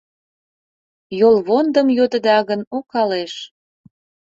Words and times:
Йолвондым 1.19 1.87
йодыда 1.97 2.37
гын, 2.49 2.61
укалеш. 2.77 3.33